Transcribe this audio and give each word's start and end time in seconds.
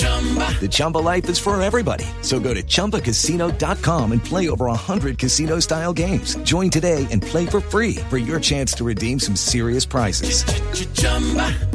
The 0.00 0.68
Chumba 0.70 0.98
life 0.98 1.28
is 1.28 1.38
for 1.38 1.60
everybody. 1.62 2.04
So 2.20 2.38
go 2.38 2.52
to 2.52 2.62
ChumbaCasino.com 2.62 4.12
and 4.12 4.22
play 4.22 4.50
over 4.50 4.66
100 4.66 5.16
casino 5.18 5.60
style 5.60 5.92
games. 5.92 6.36
Join 6.42 6.68
today 6.68 7.06
and 7.10 7.22
play 7.22 7.46
for 7.46 7.60
free 7.60 7.96
for 8.10 8.18
your 8.18 8.38
chance 8.38 8.74
to 8.74 8.84
redeem 8.84 9.18
some 9.18 9.36
serious 9.36 9.86
prizes. 9.86 10.44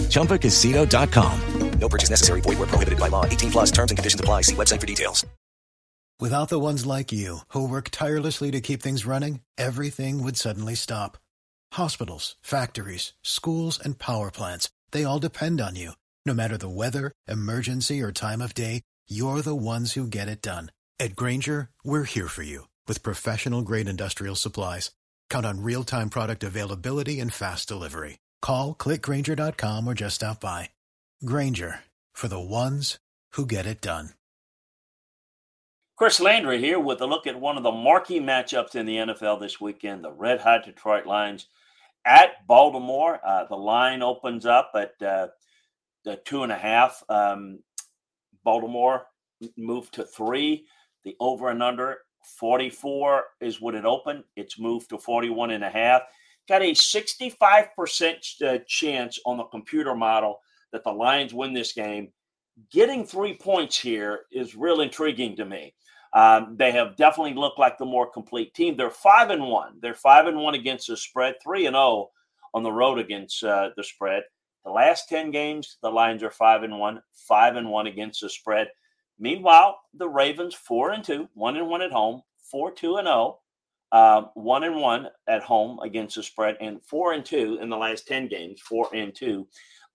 ChumbaCasino.com. 0.09 1.79
No 1.79 1.89
purchase 1.89 2.09
necessary. 2.09 2.41
Void 2.41 2.57
where 2.59 2.67
prohibited 2.67 2.99
by 2.99 3.09
law. 3.09 3.25
18 3.25 3.51
plus 3.51 3.71
terms 3.71 3.91
and 3.91 3.97
conditions 3.97 4.19
apply. 4.19 4.41
See 4.41 4.55
website 4.55 4.79
for 4.79 4.87
details. 4.87 5.25
Without 6.19 6.47
the 6.47 6.59
ones 6.59 6.85
like 6.85 7.11
you 7.11 7.39
who 7.49 7.67
work 7.67 7.89
tirelessly 7.89 8.49
to 8.51 8.61
keep 8.61 8.81
things 8.81 9.05
running, 9.05 9.41
everything 9.57 10.23
would 10.23 10.37
suddenly 10.37 10.75
stop. 10.75 11.17
Hospitals, 11.73 12.35
factories, 12.41 13.11
schools, 13.21 13.77
and 13.83 13.99
power 13.99 14.31
plants, 14.31 14.69
they 14.91 15.03
all 15.03 15.19
depend 15.19 15.59
on 15.59 15.75
you. 15.75 15.91
No 16.25 16.33
matter 16.33 16.57
the 16.57 16.69
weather, 16.69 17.11
emergency, 17.27 18.01
or 18.01 18.11
time 18.11 18.41
of 18.41 18.55
day, 18.55 18.81
you're 19.07 19.41
the 19.41 19.55
ones 19.55 19.93
who 19.93 20.07
get 20.07 20.27
it 20.27 20.41
done. 20.41 20.71
At 20.99 21.15
Grainger, 21.15 21.69
we're 21.83 22.05
here 22.05 22.27
for 22.27 22.41
you 22.41 22.67
with 22.87 23.03
professional 23.03 23.61
grade 23.61 23.87
industrial 23.87 24.35
supplies. 24.35 24.89
Count 25.29 25.45
on 25.45 25.61
real 25.61 25.83
time 25.83 26.09
product 26.09 26.43
availability 26.43 27.19
and 27.19 27.31
fast 27.31 27.67
delivery. 27.67 28.17
Call 28.41 28.73
clickgrainger.com 28.73 29.87
or 29.87 29.93
just 29.93 30.15
stop 30.15 30.41
by. 30.41 30.69
Grainger 31.23 31.81
for 32.13 32.27
the 32.27 32.39
ones 32.39 32.97
who 33.33 33.45
get 33.45 33.67
it 33.67 33.81
done. 33.81 34.09
Chris 35.97 36.19
Landry 36.19 36.59
here 36.59 36.79
with 36.79 36.99
a 37.01 37.05
look 37.05 37.27
at 37.27 37.39
one 37.39 37.55
of 37.55 37.63
the 37.63 37.71
marquee 37.71 38.19
matchups 38.19 38.75
in 38.75 38.85
the 38.85 38.97
NFL 38.97 39.39
this 39.39 39.61
weekend 39.61 40.03
the 40.03 40.11
Red 40.11 40.41
Hot 40.41 40.65
Detroit 40.65 41.05
Lions 41.05 41.47
at 42.03 42.45
Baltimore. 42.47 43.19
Uh, 43.25 43.45
the 43.45 43.55
line 43.55 44.02
opens 44.02 44.45
up 44.45 44.71
at 44.75 45.02
uh, 45.02 45.27
the 46.05 46.21
two 46.26 46.43
and 46.43 46.52
a 46.52 46.58
half. 46.58 47.04
Um, 47.10 47.60
Baltimore 48.43 49.08
moved 49.58 49.93
to 49.95 50.04
three. 50.05 50.66
The 51.04 51.16
over 51.20 51.49
and 51.49 51.61
under 51.61 51.98
44 52.39 53.23
is 53.42 53.60
what 53.60 53.76
it 53.76 53.86
opened. 53.86 54.23
It's 54.36 54.60
moved 54.60 54.89
to 54.89 54.98
41 54.98 55.52
and 55.52 55.64
a 55.64 55.70
half. 55.70 56.04
Got 56.48 56.61
a 56.61 56.71
65% 56.71 58.42
uh, 58.42 58.60
chance 58.67 59.20
on 59.26 59.38
the 59.38 59.44
computer 59.45 59.95
model 59.95 60.39
that 60.71 60.83
the 60.83 60.92
Lions 60.92 61.33
win 61.33 61.54
this 61.54 61.73
game. 61.73 62.11
Getting 62.71 63.05
three 63.05 63.36
points 63.36 63.77
here 63.77 64.21
is 64.32 64.55
real 64.55 64.82
intriguing 64.82 65.36
to 65.38 65.45
me. 65.45 65.73
Um, 66.14 66.55
they 66.58 66.71
have 66.71 66.95
definitely 66.95 67.33
looked 67.33 67.60
like 67.60 67.77
the 67.77 67.86
more 67.86 68.10
complete 68.10 68.54
team. 68.54 68.77
They're 68.77 68.89
five 68.89 69.32
and 69.32 69.44
one. 69.44 69.73
They're 69.82 69.94
five 69.94 70.27
and 70.27 70.38
one 70.38 70.55
against 70.55 70.88
the 70.88 70.95
spread, 70.95 71.36
three 71.44 71.65
and 71.65 71.73
zero 71.73 71.83
oh 71.83 72.11
on 72.54 72.64
the 72.64 72.71
road 72.71 72.99
against 72.99 73.44
uh, 73.44 73.71
the 73.76 73.83
spread. 73.83 74.23
The 74.65 74.71
last 74.71 75.08
10 75.09 75.30
games, 75.30 75.77
the 75.83 75.92
Lions 75.92 76.23
are 76.23 76.31
5 76.31 76.64
and 76.64 76.80
1, 76.80 77.02
5 77.14 77.55
and 77.55 77.70
1 77.70 77.87
against 77.87 78.21
the 78.21 78.30
spread. 78.30 78.67
Meanwhile, 79.20 79.80
the 79.93 80.09
Ravens 80.09 80.55
4 80.55 80.92
and 80.92 81.03
2, 81.03 81.30
1 81.33 81.58
and 81.58 81.70
1 81.70 81.81
at 81.83 81.92
home, 81.92 82.21
4 82.52 82.71
2 82.71 82.98
and 82.98 83.08
0, 83.08 83.39
uh, 83.92 84.23
1 84.33 84.64
and 84.64 84.76
1 84.76 85.08
at 85.27 85.43
home 85.43 85.80
against 85.80 86.15
the 86.15 86.23
spread, 86.23 86.58
and 86.59 86.83
4 86.83 87.14
and 87.14 87.23
2 87.23 87.59
in 87.61 87.70
the 87.70 87.77
last 87.77 88.08
10 88.08 88.27
games, 88.27 88.59
4 88.61 88.89
and 88.95 89.14
2 89.14 89.48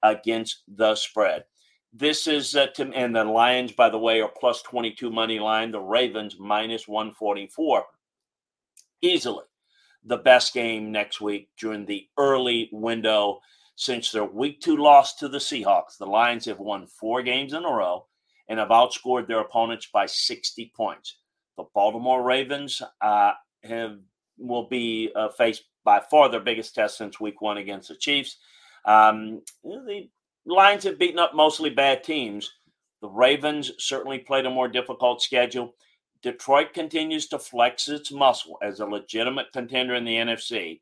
against 0.05 0.63
the 0.69 0.95
spread. 0.95 1.45
This 1.93 2.29
is, 2.29 2.55
uh, 2.55 2.69
to, 2.77 2.93
and 2.93 3.15
the 3.15 3.25
Lions, 3.25 3.73
by 3.73 3.91
the 3.91 3.99
way, 3.99 4.21
are 4.21 4.31
plus 4.39 4.63
22 4.63 5.11
money 5.11 5.41
line, 5.41 5.73
the 5.73 5.81
Ravens 5.81 6.37
minus 6.39 6.87
144. 6.87 7.85
Easily 9.03 9.45
the 10.05 10.17
best 10.17 10.55
game 10.55 10.93
next 10.93 11.21
week 11.21 11.49
during 11.59 11.85
the 11.85 12.07
early 12.17 12.71
window 12.73 13.41
since 13.81 14.13
their 14.13 14.27
week 14.27 14.61
two 14.61 14.77
loss 14.77 15.15
to 15.15 15.27
the 15.27 15.39
Seahawks, 15.39 15.97
the 15.99 16.05
Lions 16.05 16.45
have 16.45 16.59
won 16.59 16.87
four 16.87 17.23
games 17.23 17.55
in 17.55 17.65
a 17.65 17.71
row 17.71 18.05
and 18.47 18.59
have 18.59 18.69
outscored 18.69 19.27
their 19.27 19.41
opponents 19.41 19.89
by 19.91 20.05
60 20.05 20.71
points. 20.77 21.17
The 21.57 21.65
Baltimore 21.75 22.23
Ravens 22.23 22.83
uh, 23.01 23.33
have 23.65 23.97
will 24.37 24.69
be 24.69 25.11
uh, 25.17 25.31
faced 25.31 25.63
by 25.83 26.03
far 26.11 26.29
their 26.29 26.41
biggest 26.41 26.75
test 26.75 26.99
since 26.99 27.19
week 27.19 27.41
one 27.41 27.57
against 27.57 27.89
the 27.89 27.97
Chiefs. 27.97 28.37
Um, 28.85 29.41
the 29.65 30.11
Lions 30.45 30.85
have 30.85 30.99
beaten 30.99 31.19
up 31.19 31.35
mostly 31.35 31.71
bad 31.71 32.05
teams. 32.05 32.53
The 33.01 33.09
Ravens 33.09 33.73
certainly 33.79 34.19
played 34.19 34.45
a 34.45 34.51
more 34.51 34.69
difficult 34.69 35.23
schedule. 35.23 35.75
Detroit 36.23 36.75
continues 36.75 37.29
to 37.29 37.39
flex 37.39 37.89
its 37.89 38.13
muscle 38.13 38.59
as 38.61 38.81
a 38.81 38.85
legitimate 38.85 39.47
contender 39.55 39.95
in 39.95 40.05
the 40.05 40.17
NFC 40.17 40.81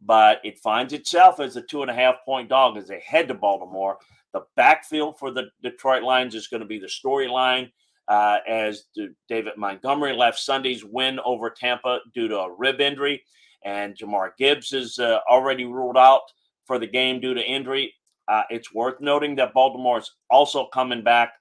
but 0.00 0.40
it 0.44 0.58
finds 0.58 0.92
itself 0.92 1.40
as 1.40 1.56
a 1.56 1.62
two 1.62 1.82
and 1.82 1.90
a 1.90 1.94
half 1.94 2.16
point 2.24 2.48
dog 2.48 2.76
as 2.76 2.88
they 2.88 3.00
head 3.00 3.28
to 3.28 3.34
Baltimore. 3.34 3.98
The 4.32 4.42
backfield 4.56 5.18
for 5.18 5.30
the 5.30 5.50
Detroit 5.62 6.02
Lions 6.02 6.34
is 6.34 6.48
going 6.48 6.60
to 6.62 6.66
be 6.66 6.78
the 6.78 6.86
storyline. 6.86 7.70
Uh, 8.08 8.38
as 8.48 8.86
David 9.28 9.52
Montgomery 9.56 10.12
left 10.12 10.40
Sunday's 10.40 10.84
win 10.84 11.20
over 11.24 11.48
Tampa 11.48 12.00
due 12.12 12.26
to 12.26 12.40
a 12.40 12.56
rib 12.56 12.80
injury, 12.80 13.22
and 13.64 13.96
Jahmyr 13.96 14.30
Gibbs 14.36 14.72
is 14.72 14.98
uh, 14.98 15.20
already 15.30 15.64
ruled 15.64 15.96
out 15.96 16.22
for 16.66 16.80
the 16.80 16.88
game 16.88 17.20
due 17.20 17.34
to 17.34 17.40
injury. 17.40 17.94
Uh, 18.26 18.42
it's 18.50 18.74
worth 18.74 19.00
noting 19.00 19.36
that 19.36 19.54
Baltimore 19.54 19.98
is 19.98 20.10
also 20.28 20.66
coming 20.72 21.04
back 21.04 21.34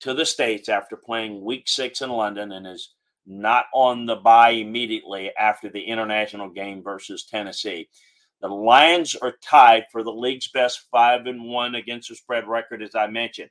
to 0.00 0.14
the 0.14 0.26
States 0.26 0.68
after 0.68 0.96
playing 0.96 1.44
week 1.44 1.68
six 1.68 2.02
in 2.02 2.10
London 2.10 2.52
and 2.52 2.66
is 2.66 2.94
not 3.26 3.66
on 3.72 4.06
the 4.06 4.16
bye 4.16 4.50
immediately 4.50 5.30
after 5.38 5.68
the 5.68 5.82
international 5.82 6.48
game 6.48 6.82
versus 6.82 7.24
Tennessee. 7.24 7.88
The 8.40 8.48
Lions 8.48 9.14
are 9.14 9.34
tied 9.42 9.84
for 9.92 10.02
the 10.02 10.12
league's 10.12 10.48
best 10.48 10.86
five 10.90 11.26
and 11.26 11.44
one 11.44 11.76
against 11.76 12.08
the 12.08 12.16
spread 12.16 12.48
record, 12.48 12.82
as 12.82 12.94
I 12.94 13.06
mentioned. 13.06 13.50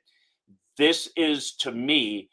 This 0.76 1.08
is 1.16 1.54
to 1.56 1.72
me 1.72 2.28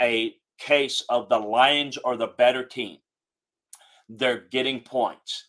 a 0.00 0.34
case 0.58 1.04
of 1.08 1.28
the 1.28 1.38
Lions 1.38 1.98
are 1.98 2.16
the 2.16 2.28
better 2.38 2.64
team. 2.64 2.98
They're 4.08 4.44
getting 4.50 4.80
points. 4.80 5.48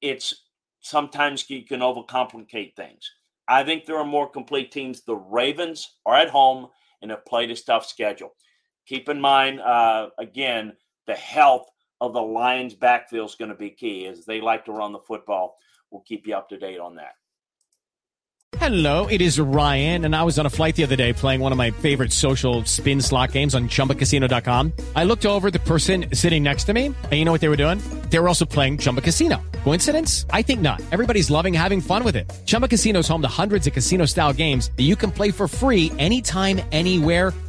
It's 0.00 0.46
sometimes 0.80 1.48
you 1.48 1.64
can 1.64 1.80
overcomplicate 1.80 2.74
things. 2.74 3.10
I 3.46 3.62
think 3.64 3.84
there 3.84 3.98
are 3.98 4.04
more 4.04 4.28
complete 4.28 4.72
teams. 4.72 5.02
The 5.02 5.16
Ravens 5.16 5.98
are 6.06 6.16
at 6.16 6.30
home 6.30 6.68
and 7.02 7.10
have 7.10 7.26
played 7.26 7.50
a 7.50 7.56
tough 7.56 7.86
schedule 7.86 8.34
keep 8.86 9.08
in 9.08 9.20
mind, 9.20 9.60
uh, 9.60 10.10
again, 10.18 10.74
the 11.06 11.14
health 11.14 11.68
of 12.00 12.12
the 12.12 12.22
Lions' 12.22 12.74
backfield 12.74 13.30
is 13.30 13.36
going 13.36 13.50
to 13.50 13.56
be 13.56 13.70
key 13.70 14.06
as 14.06 14.24
they 14.24 14.40
like 14.40 14.64
to 14.64 14.72
run 14.72 14.92
the 14.92 14.98
football. 14.98 15.56
We'll 15.90 16.02
keep 16.02 16.26
you 16.26 16.34
up 16.34 16.48
to 16.48 16.58
date 16.58 16.80
on 16.80 16.96
that. 16.96 17.14
Hello, 18.58 19.06
it 19.06 19.20
is 19.20 19.40
Ryan, 19.40 20.04
and 20.04 20.14
I 20.14 20.22
was 20.22 20.38
on 20.38 20.46
a 20.46 20.50
flight 20.50 20.76
the 20.76 20.84
other 20.84 20.94
day 20.94 21.12
playing 21.12 21.40
one 21.40 21.52
of 21.52 21.58
my 21.58 21.70
favorite 21.70 22.12
social 22.12 22.64
spin 22.64 23.00
slot 23.00 23.32
games 23.32 23.54
on 23.54 23.68
chumbacasino.com. 23.68 24.72
I 24.94 25.04
looked 25.04 25.26
over 25.26 25.50
the 25.50 25.58
person 25.58 26.14
sitting 26.14 26.42
next 26.44 26.64
to 26.64 26.72
me, 26.72 26.86
and 26.86 27.12
you 27.12 27.24
know 27.24 27.32
what 27.32 27.40
they 27.40 27.48
were 27.48 27.56
doing? 27.56 27.78
They 28.10 28.20
were 28.20 28.28
also 28.28 28.44
playing 28.44 28.78
Chumba 28.78 29.00
Casino. 29.00 29.42
Coincidence? 29.64 30.26
I 30.30 30.42
think 30.42 30.60
not. 30.60 30.80
Everybody's 30.92 31.30
loving 31.30 31.54
having 31.54 31.80
fun 31.80 32.04
with 32.04 32.14
it. 32.14 32.30
Chumba 32.46 32.68
Casino 32.68 33.00
is 33.00 33.08
home 33.08 33.22
to 33.22 33.28
hundreds 33.42 33.66
of 33.66 33.72
casino 33.72 34.04
style 34.04 34.32
games 34.32 34.70
that 34.76 34.84
you 34.84 34.94
can 34.94 35.10
play 35.10 35.32
for 35.32 35.48
free 35.48 35.90
anytime, 35.98 36.60
anywhere, 36.70 37.32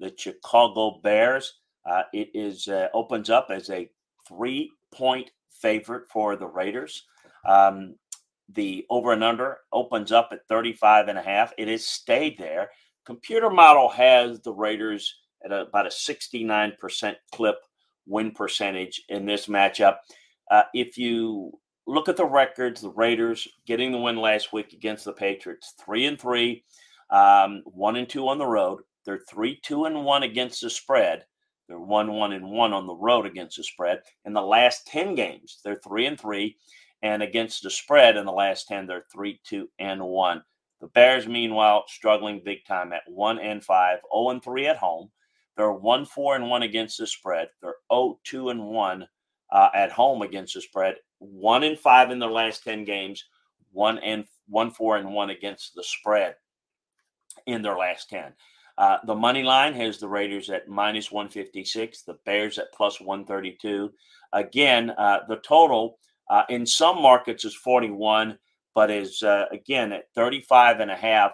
the 0.00 0.12
Chicago 0.16 1.00
Bears. 1.02 1.60
Uh, 1.88 2.02
it 2.12 2.30
is 2.34 2.66
uh, 2.68 2.88
opens 2.92 3.30
up 3.30 3.48
as 3.50 3.70
a 3.70 3.88
three 4.26 4.70
point 4.92 5.30
favorite 5.50 6.08
for 6.10 6.36
the 6.36 6.46
Raiders. 6.46 7.04
Um, 7.46 7.94
the 8.52 8.84
over 8.90 9.12
and 9.12 9.22
under 9.22 9.58
opens 9.72 10.10
up 10.10 10.30
at 10.32 10.46
35 10.48 11.08
and 11.08 11.18
a 11.18 11.22
half. 11.22 11.52
It 11.56 11.68
has 11.68 11.86
stayed 11.86 12.38
there. 12.38 12.70
Computer 13.06 13.50
model 13.50 13.88
has 13.88 14.40
the 14.40 14.52
Raiders 14.52 15.14
at 15.44 15.52
a, 15.52 15.62
about 15.62 15.86
a 15.86 15.90
69% 15.90 17.14
clip 17.32 17.56
win 18.06 18.32
percentage 18.32 19.02
in 19.08 19.24
this 19.24 19.46
matchup. 19.46 19.96
Uh, 20.50 20.62
if 20.74 20.98
you 20.98 21.52
look 21.86 22.08
at 22.08 22.16
the 22.16 22.24
records, 22.24 22.80
the 22.80 22.90
Raiders 22.90 23.46
getting 23.66 23.92
the 23.92 23.98
win 23.98 24.16
last 24.16 24.52
week 24.52 24.72
against 24.72 25.04
the 25.04 25.12
Patriots, 25.12 25.74
three 25.84 26.06
and 26.06 26.20
three, 26.20 26.64
um, 27.10 27.62
one 27.64 27.96
and 27.96 28.08
two 28.08 28.28
on 28.28 28.38
the 28.38 28.46
road. 28.46 28.80
They're 29.04 29.22
three, 29.28 29.60
two, 29.62 29.84
and 29.84 30.04
one 30.04 30.22
against 30.22 30.60
the 30.60 30.70
spread. 30.70 31.24
They're 31.68 31.78
one, 31.78 32.12
one, 32.12 32.32
and 32.32 32.50
one 32.50 32.72
on 32.72 32.86
the 32.86 32.94
road 32.94 33.26
against 33.26 33.56
the 33.56 33.64
spread. 33.64 34.02
In 34.24 34.32
the 34.32 34.42
last 34.42 34.86
10 34.88 35.14
games, 35.14 35.60
they're 35.64 35.80
three 35.84 36.06
and 36.06 36.20
three. 36.20 36.56
And 37.02 37.22
against 37.22 37.62
the 37.62 37.70
spread 37.70 38.16
in 38.16 38.26
the 38.26 38.32
last 38.32 38.68
10, 38.68 38.86
they're 38.86 39.06
three, 39.12 39.40
two, 39.44 39.70
and 39.78 40.02
one. 40.02 40.42
The 40.80 40.88
Bears, 40.88 41.26
meanwhile, 41.26 41.84
struggling 41.86 42.42
big 42.44 42.64
time 42.66 42.92
at 42.92 43.02
one 43.06 43.38
and 43.38 43.64
five, 43.64 43.98
0 44.12 44.30
and 44.30 44.42
three 44.42 44.66
at 44.66 44.76
home. 44.76 45.10
They're 45.56 45.72
one, 45.72 46.06
four, 46.06 46.36
and 46.36 46.48
one 46.48 46.62
against 46.62 46.98
the 46.98 47.06
spread. 47.06 47.48
They're 47.60 47.76
0, 47.92 48.18
two, 48.24 48.48
and 48.48 48.66
one 48.66 49.06
uh, 49.52 49.68
at 49.74 49.92
home 49.92 50.22
against 50.22 50.54
the 50.54 50.60
spread. 50.60 50.96
One 51.18 51.64
and 51.64 51.78
five 51.78 52.10
in 52.10 52.18
their 52.18 52.30
last 52.30 52.64
10 52.64 52.84
games, 52.84 53.24
one 53.72 53.98
and 53.98 54.24
one, 54.48 54.70
four, 54.70 54.96
and 54.96 55.12
one 55.12 55.30
against 55.30 55.74
the 55.74 55.84
spread 55.84 56.34
in 57.46 57.62
their 57.62 57.76
last 57.76 58.08
10. 58.10 58.32
Uh, 58.80 58.96
the 59.04 59.14
money 59.14 59.42
line 59.42 59.74
has 59.74 59.98
the 59.98 60.08
Raiders 60.08 60.48
at 60.48 60.66
minus 60.66 61.12
156, 61.12 62.00
the 62.00 62.16
Bears 62.24 62.58
at 62.58 62.72
plus 62.72 62.98
132. 62.98 63.92
Again, 64.32 64.88
uh, 64.96 65.18
the 65.28 65.36
total 65.36 65.98
uh, 66.30 66.44
in 66.48 66.64
some 66.64 67.02
markets 67.02 67.44
is 67.44 67.54
41, 67.54 68.38
but 68.74 68.90
is 68.90 69.22
uh, 69.22 69.44
again 69.52 69.92
at 69.92 70.04
35 70.14 70.80
and 70.80 70.90
a 70.90 70.96
half. 70.96 71.32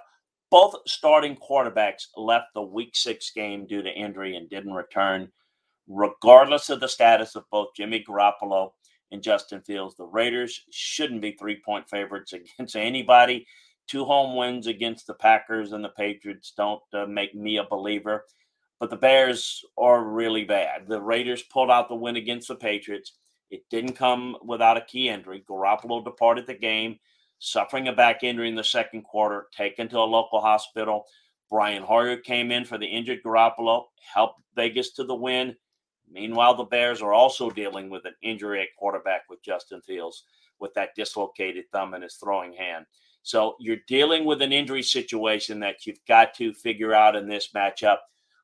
Both 0.51 0.75
starting 0.89 1.37
quarterbacks 1.37 2.09
left 2.17 2.47
the 2.53 2.63
week 2.63 2.97
six 2.97 3.31
game 3.31 3.65
due 3.65 3.83
to 3.83 3.95
injury 3.95 4.35
and 4.35 4.51
didn't 4.51 4.73
return. 4.73 5.31
Regardless 5.87 6.69
of 6.69 6.81
the 6.81 6.89
status 6.89 7.37
of 7.37 7.45
both 7.53 7.69
Jimmy 7.77 8.05
Garoppolo 8.09 8.71
and 9.13 9.23
Justin 9.23 9.61
Fields, 9.61 9.95
the 9.95 10.05
Raiders 10.05 10.63
shouldn't 10.73 11.23
be 11.23 11.37
three 11.39 11.61
point 11.65 11.89
favorites 11.89 12.33
against 12.59 12.75
anybody 12.75 13.47
two 13.87 14.05
home 14.05 14.37
wins 14.37 14.67
against 14.67 15.07
the 15.07 15.15
Packers 15.15 15.73
and 15.73 15.85
the 15.85 15.91
Patriots 15.91 16.53
don't 16.57 16.83
uh, 16.93 17.07
make 17.07 17.35
me 17.35 17.59
a 17.59 17.65
believer. 17.65 18.25
But 18.79 18.91
the 18.91 18.97
Bears 18.97 19.65
are 19.79 20.05
really 20.05 20.45
bad. 20.45 20.87
The 20.87 21.01
Raiders 21.01 21.43
pulled 21.43 21.71
out 21.71 21.89
the 21.89 21.95
win 21.95 22.17
against 22.17 22.49
the 22.49 22.57
Patriots. 22.57 23.13
It 23.51 23.63
didn't 23.71 23.95
come 23.95 24.37
without 24.45 24.77
a 24.77 24.83
key 24.83 25.09
injury. 25.09 25.45
Garoppolo 25.49 26.05
departed 26.05 26.47
the 26.47 26.55
game, 26.55 26.99
suffering 27.39 27.89
a 27.89 27.93
back 27.93 28.23
injury 28.23 28.49
in 28.49 28.55
the 28.55 28.65
second 28.65 29.03
quarter, 29.03 29.47
taken 29.57 29.89
to 29.89 29.99
a 29.99 30.01
local 30.01 30.41
hospital. 30.41 31.07
Brian 31.49 31.83
Hoyer 31.83 32.17
came 32.17 32.51
in 32.51 32.65
for 32.65 32.77
the 32.77 32.87
injured 32.87 33.23
Garoppolo, 33.25 33.85
helped 34.13 34.41
Vegas 34.57 34.93
to 34.95 35.05
the 35.05 35.15
win. 35.15 35.57
Meanwhile, 36.11 36.57
the 36.57 36.65
Bears 36.65 37.01
are 37.03 37.13
also 37.13 37.51
dealing 37.51 37.89
with 37.89 38.05
an 38.05 38.15
injury 38.23 38.61
at 38.61 38.69
quarterback 38.79 39.23
with 39.29 39.43
Justin 39.43 39.81
Fields 39.83 40.25
with 40.59 40.75
that 40.75 40.95
dislocated 40.97 41.65
thumb 41.73 41.95
in 41.95 42.03
his 42.03 42.17
throwing 42.17 42.53
hand. 42.53 42.87
So 43.27 43.57
you're 43.59 43.79
dealing 43.89 44.25
with 44.25 44.41
an 44.41 44.53
injury 44.53 44.85
situation 44.85 45.59
that 45.59 45.85
you've 45.85 45.99
got 46.07 46.33
to 46.35 46.55
figure 46.55 46.95
out 46.95 47.17
in 47.17 47.27
this 47.27 47.49
matchup. 47.57 47.97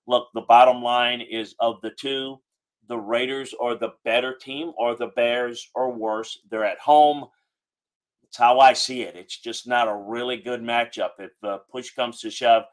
Look, 0.08 0.26
the 0.34 0.40
bottom 0.40 0.82
line 0.82 1.20
is 1.20 1.54
of 1.60 1.80
the 1.82 1.92
two, 1.92 2.40
the 2.88 2.98
Raiders 2.98 3.54
are 3.60 3.76
the 3.76 3.92
better 4.04 4.34
team, 4.34 4.72
or 4.76 4.96
the 4.96 5.12
Bears 5.14 5.70
are 5.76 5.88
worse. 5.88 6.36
They're 6.50 6.64
at 6.64 6.80
home. 6.80 7.26
That's 8.24 8.36
how 8.36 8.58
I 8.58 8.72
see 8.72 9.02
it. 9.02 9.14
It's 9.14 9.38
just 9.38 9.68
not 9.68 9.86
a 9.86 9.94
really 9.94 10.38
good 10.38 10.62
matchup. 10.62 11.10
If 11.20 11.30
uh, 11.44 11.58
push 11.70 11.92
comes 11.94 12.18
to 12.22 12.30
shove, 12.32 12.64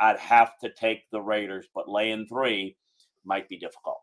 I'd 0.00 0.18
have 0.20 0.52
to 0.60 0.70
take 0.70 1.02
the 1.12 1.20
Raiders, 1.20 1.66
but 1.74 1.86
laying 1.86 2.26
three 2.28 2.78
might 3.26 3.46
be 3.46 3.58
difficult. 3.58 3.98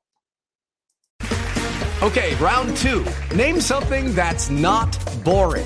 Okay, 2.03 2.35
round 2.35 2.77
two. 2.77 3.03
Name 3.35 3.59
something 3.59 4.13
that's 4.13 4.51
not 4.51 4.99
boring. 5.23 5.65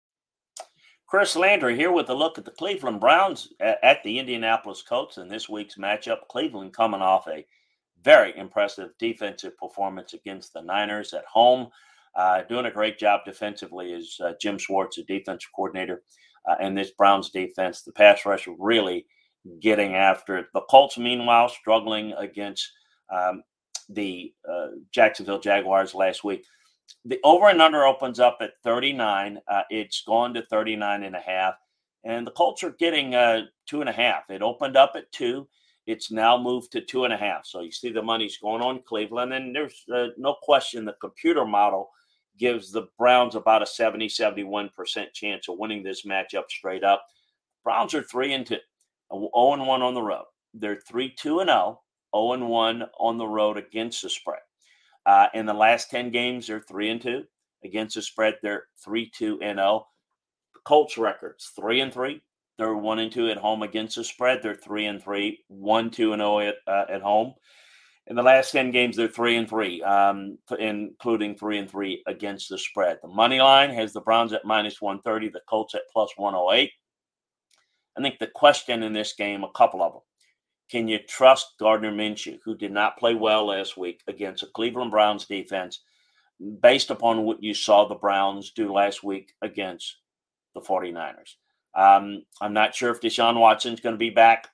Chris 1.11 1.35
Landry 1.35 1.75
here 1.75 1.91
with 1.91 2.09
a 2.09 2.13
look 2.13 2.37
at 2.37 2.45
the 2.45 2.51
Cleveland 2.51 3.01
Browns 3.01 3.49
at 3.59 4.01
the 4.01 4.17
Indianapolis 4.17 4.81
Colts 4.81 5.17
in 5.17 5.27
this 5.27 5.49
week's 5.49 5.75
matchup. 5.75 6.19
Cleveland 6.29 6.71
coming 6.71 7.01
off 7.01 7.27
a 7.27 7.45
very 8.01 8.33
impressive 8.37 8.91
defensive 8.97 9.57
performance 9.57 10.13
against 10.13 10.53
the 10.53 10.61
Niners 10.61 11.13
at 11.13 11.25
home. 11.25 11.67
Uh, 12.15 12.43
doing 12.43 12.67
a 12.67 12.71
great 12.71 12.97
job 12.97 13.25
defensively 13.25 13.91
is 13.91 14.21
uh, 14.23 14.31
Jim 14.39 14.57
Schwartz, 14.57 14.95
the 14.95 15.03
defensive 15.03 15.49
coordinator, 15.53 16.01
uh, 16.49 16.55
and 16.61 16.77
this 16.77 16.91
Browns 16.91 17.29
defense. 17.29 17.81
The 17.81 17.91
pass 17.91 18.25
rush 18.25 18.47
really 18.57 19.05
getting 19.59 19.95
after 19.95 20.37
it. 20.37 20.45
The 20.53 20.61
Colts, 20.69 20.97
meanwhile, 20.97 21.49
struggling 21.49 22.13
against 22.13 22.71
um, 23.13 23.43
the 23.89 24.33
uh, 24.49 24.67
Jacksonville 24.93 25.41
Jaguars 25.41 25.93
last 25.93 26.23
week 26.23 26.45
the 27.05 27.19
over 27.23 27.49
and 27.49 27.61
under 27.61 27.85
opens 27.85 28.19
up 28.19 28.37
at 28.41 28.53
39. 28.63 29.39
Uh, 29.47 29.61
it's 29.69 30.03
gone 30.05 30.33
to 30.33 30.43
39 30.43 31.03
and 31.03 31.15
a 31.15 31.19
half. 31.19 31.55
And 32.03 32.25
the 32.25 32.31
Colts 32.31 32.63
are 32.63 32.71
getting 32.71 33.15
uh, 33.15 33.43
two 33.67 33.81
and 33.81 33.89
a 33.89 33.93
half. 33.93 34.29
It 34.29 34.41
opened 34.41 34.75
up 34.75 34.93
at 34.95 35.11
two. 35.11 35.47
It's 35.87 36.11
now 36.11 36.37
moved 36.37 36.71
to 36.71 36.81
two 36.81 37.05
and 37.05 37.13
a 37.13 37.17
half. 37.17 37.45
So 37.45 37.61
you 37.61 37.71
see 37.71 37.91
the 37.91 38.01
money's 38.01 38.37
going 38.37 38.61
on 38.61 38.81
Cleveland. 38.87 39.33
And 39.33 39.55
there's 39.55 39.83
uh, 39.93 40.07
no 40.17 40.35
question 40.41 40.85
the 40.85 40.95
computer 41.01 41.45
model 41.45 41.91
gives 42.37 42.71
the 42.71 42.87
Browns 42.97 43.35
about 43.35 43.61
a 43.61 43.67
70, 43.67 44.07
71% 44.07 45.13
chance 45.13 45.47
of 45.47 45.57
winning 45.57 45.83
this 45.83 46.05
matchup 46.05 46.49
straight 46.49 46.83
up. 46.83 47.05
Browns 47.63 47.93
are 47.93 48.03
3 48.03 48.33
and 48.33 48.45
2, 48.45 48.57
0 49.13 49.29
and 49.53 49.67
1 49.67 49.81
on 49.81 49.93
the 49.93 50.01
road. 50.01 50.25
They're 50.53 50.81
3 50.87 51.13
2 51.13 51.39
and 51.39 51.49
0, 51.49 51.81
0 52.15 52.33
and 52.33 52.49
1 52.49 52.85
on 52.99 53.17
the 53.17 53.27
road 53.27 53.57
against 53.57 54.01
the 54.01 54.09
spread. 54.09 54.40
Uh, 55.05 55.27
in 55.33 55.45
the 55.45 55.53
last 55.53 55.89
10 55.89 56.11
games, 56.11 56.47
they're 56.47 56.61
3 56.61 56.89
and 56.89 57.01
2. 57.01 57.23
Against 57.63 57.95
the 57.95 58.01
spread, 58.01 58.35
they're 58.41 58.65
3 58.83 59.09
2 59.09 59.39
and 59.41 59.57
0. 59.57 59.87
The 60.53 60.59
Colts 60.65 60.97
records 60.97 61.51
3 61.55 61.81
and 61.81 61.93
3. 61.93 62.21
They're 62.57 62.75
1 62.75 62.99
and 62.99 63.11
2 63.11 63.29
at 63.29 63.37
home 63.37 63.63
against 63.63 63.95
the 63.95 64.03
spread. 64.03 64.41
They're 64.41 64.55
3 64.55 64.85
and 64.85 65.03
3, 65.03 65.39
1 65.47 65.89
2 65.91 66.13
and 66.13 66.19
0 66.19 66.39
at, 66.39 66.55
uh, 66.67 66.85
at 66.89 67.01
home. 67.01 67.33
in 68.07 68.15
the 68.15 68.23
last 68.23 68.51
10 68.51 68.71
games, 68.71 68.97
they're 68.97 69.07
three 69.07 69.37
and 69.37 69.47
three, 69.47 69.81
um, 69.83 70.37
including 70.59 71.35
three 71.35 71.59
and 71.59 71.69
three 71.69 72.03
against 72.07 72.49
the 72.49 72.57
spread. 72.57 72.97
The 73.01 73.07
money 73.07 73.39
line 73.39 73.69
has 73.69 73.93
the 73.93 74.01
Browns 74.01 74.33
at 74.33 74.43
minus 74.43 74.81
130, 74.81 75.29
the 75.29 75.41
Colts 75.47 75.75
at 75.75 75.83
plus 75.93 76.09
108. 76.17 76.71
I 77.97 78.01
think 78.01 78.19
the 78.19 78.27
question 78.27 78.83
in 78.83 78.93
this 78.93 79.13
game, 79.13 79.43
a 79.43 79.51
couple 79.51 79.83
of 79.83 79.93
them. 79.93 80.01
Can 80.71 80.87
you 80.87 80.99
trust 80.99 81.57
Gardner 81.59 81.91
Minshew, 81.91 82.39
who 82.45 82.55
did 82.55 82.71
not 82.71 82.97
play 82.97 83.13
well 83.13 83.47
last 83.47 83.75
week 83.75 84.01
against 84.07 84.41
a 84.41 84.47
Cleveland 84.47 84.91
Browns 84.91 85.25
defense, 85.25 85.81
based 86.61 86.89
upon 86.89 87.23
what 87.23 87.43
you 87.43 87.53
saw 87.53 87.85
the 87.85 87.95
Browns 87.95 88.51
do 88.51 88.71
last 88.71 89.03
week 89.03 89.33
against 89.41 89.97
the 90.55 90.61
49ers? 90.61 91.35
Um, 91.75 92.23
I'm 92.39 92.53
not 92.53 92.73
sure 92.73 92.89
if 92.89 93.01
Deshaun 93.01 93.37
Watson's 93.37 93.81
going 93.81 93.95
to 93.95 93.99
be 93.99 94.11
back 94.11 94.47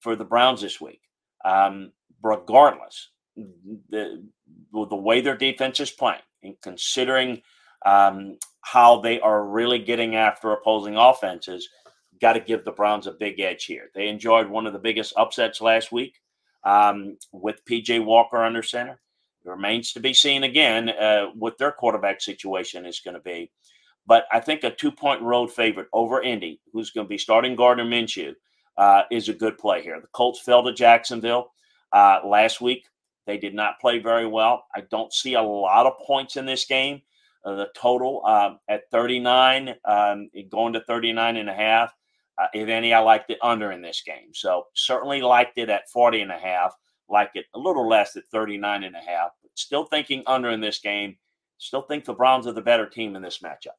for 0.00 0.16
the 0.16 0.24
Browns 0.24 0.60
this 0.60 0.80
week. 0.80 1.02
Um, 1.44 1.92
regardless, 2.20 3.10
the, 3.36 4.24
the 4.72 4.96
way 4.96 5.20
their 5.20 5.36
defense 5.36 5.78
is 5.78 5.92
playing, 5.92 6.20
and 6.42 6.56
considering 6.62 7.42
um, 7.86 8.38
how 8.62 9.00
they 9.00 9.20
are 9.20 9.46
really 9.46 9.78
getting 9.78 10.16
after 10.16 10.50
opposing 10.50 10.96
offenses– 10.96 11.68
got 12.20 12.34
to 12.34 12.40
give 12.40 12.64
the 12.64 12.72
Browns 12.72 13.06
a 13.06 13.12
big 13.12 13.40
edge 13.40 13.64
here. 13.64 13.90
They 13.94 14.08
enjoyed 14.08 14.48
one 14.48 14.66
of 14.66 14.72
the 14.72 14.78
biggest 14.78 15.14
upsets 15.16 15.60
last 15.60 15.90
week 15.92 16.20
um, 16.64 17.16
with 17.32 17.64
PJ 17.64 18.04
Walker 18.04 18.42
under 18.42 18.62
center. 18.62 19.00
It 19.44 19.48
remains 19.48 19.92
to 19.94 20.00
be 20.00 20.12
seen 20.12 20.44
again 20.44 20.90
uh, 20.90 21.26
what 21.34 21.56
their 21.58 21.72
quarterback 21.72 22.20
situation 22.20 22.84
is 22.84 23.00
going 23.00 23.14
to 23.14 23.20
be. 23.20 23.50
But 24.06 24.26
I 24.32 24.40
think 24.40 24.64
a 24.64 24.70
two 24.70 24.92
point 24.92 25.22
road 25.22 25.52
favorite 25.52 25.88
over 25.92 26.22
Indy, 26.22 26.60
who's 26.72 26.90
going 26.90 27.06
to 27.06 27.08
be 27.08 27.18
starting 27.18 27.56
Gardner 27.56 27.84
Minshew, 27.84 28.34
uh, 28.76 29.02
is 29.10 29.28
a 29.28 29.34
good 29.34 29.58
play 29.58 29.82
here. 29.82 30.00
The 30.00 30.08
Colts 30.08 30.40
fell 30.40 30.62
to 30.64 30.72
Jacksonville 30.72 31.52
uh, 31.92 32.20
last 32.24 32.60
week. 32.60 32.86
They 33.26 33.38
did 33.38 33.54
not 33.54 33.80
play 33.80 33.98
very 33.98 34.26
well. 34.26 34.64
I 34.74 34.82
don't 34.90 35.12
see 35.12 35.34
a 35.34 35.42
lot 35.42 35.86
of 35.86 35.98
points 36.04 36.36
in 36.36 36.46
this 36.46 36.64
game. 36.64 37.02
Uh, 37.44 37.54
the 37.54 37.68
total 37.74 38.22
uh, 38.26 38.54
at 38.68 38.90
39, 38.90 39.74
um, 39.84 40.30
going 40.50 40.74
to 40.74 40.80
39 40.80 41.36
and 41.36 41.48
a 41.48 41.54
half. 41.54 41.94
Uh, 42.40 42.46
if 42.54 42.68
any, 42.68 42.94
I 42.94 43.00
liked 43.00 43.30
it 43.30 43.38
under 43.42 43.70
in 43.70 43.82
this 43.82 44.02
game. 44.04 44.32
So 44.32 44.66
certainly 44.74 45.20
liked 45.20 45.58
it 45.58 45.68
at 45.68 45.90
40 45.90 46.22
and 46.22 46.32
a 46.32 46.38
half, 46.38 46.74
like 47.08 47.32
it 47.34 47.46
a 47.54 47.58
little 47.58 47.86
less 47.86 48.16
at 48.16 48.24
39 48.32 48.84
and 48.84 48.96
a 48.96 49.00
half, 49.00 49.30
but 49.42 49.50
still 49.54 49.84
thinking 49.84 50.22
under 50.26 50.48
in 50.48 50.60
this 50.60 50.78
game. 50.78 51.16
Still 51.58 51.82
think 51.82 52.06
the 52.06 52.14
Browns 52.14 52.46
are 52.46 52.52
the 52.52 52.62
better 52.62 52.88
team 52.88 53.14
in 53.16 53.20
this 53.20 53.40
matchup. 53.40 53.76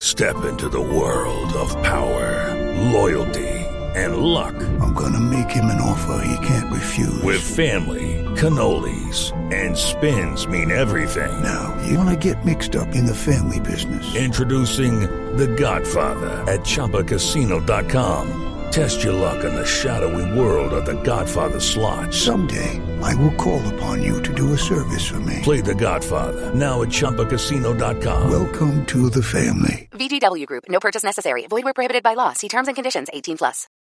Step 0.00 0.44
into 0.44 0.70
the 0.70 0.80
world 0.80 1.52
of 1.52 1.70
power, 1.82 2.54
loyalty, 2.92 3.48
and 3.94 4.16
luck. 4.18 4.54
I'm 4.80 4.94
going 4.94 5.12
to 5.12 5.20
make 5.20 5.50
him 5.50 5.66
an 5.66 5.80
offer 5.80 6.24
he 6.24 6.46
can't 6.46 6.72
refuse. 6.72 7.22
With 7.22 7.42
family, 7.42 8.24
cannolis, 8.36 9.32
and 9.52 9.76
spins 9.76 10.46
mean 10.46 10.70
everything. 10.70 11.42
Now, 11.42 11.76
you 11.86 11.98
want 11.98 12.08
to 12.08 12.32
get 12.32 12.44
mixed 12.46 12.76
up 12.76 12.94
in 12.94 13.04
the 13.04 13.14
family 13.14 13.60
business. 13.60 14.14
Introducing 14.14 15.02
The 15.38 15.48
Godfather 15.48 16.30
at 16.50 16.60
Chumbacasino.com. 16.60 18.44
Test 18.70 19.02
your 19.02 19.14
luck 19.14 19.44
in 19.44 19.54
the 19.54 19.64
shadowy 19.64 20.38
world 20.38 20.72
of 20.72 20.84
The 20.84 21.00
Godfather 21.02 21.60
slot. 21.60 22.12
Someday, 22.12 22.80
I 23.02 23.14
will 23.14 23.34
call 23.34 23.66
upon 23.74 24.02
you 24.02 24.22
to 24.22 24.34
do 24.34 24.52
a 24.52 24.58
service 24.58 25.06
for 25.08 25.20
me. 25.20 25.40
Play 25.42 25.60
The 25.60 25.74
Godfather 25.74 26.54
now 26.54 26.82
at 26.82 26.88
Chumbacasino.com. 26.88 28.30
Welcome 28.30 28.84
to 28.86 29.10
the 29.10 29.22
family. 29.22 29.88
VGW 29.92 30.46
Group. 30.46 30.64
No 30.68 30.80
purchase 30.80 31.04
necessary. 31.04 31.46
Void 31.46 31.64
where 31.64 31.74
prohibited 31.74 32.02
by 32.02 32.14
law. 32.14 32.32
See 32.32 32.48
terms 32.48 32.68
and 32.68 32.76
conditions. 32.76 33.08
18 33.12 33.38
plus. 33.38 33.68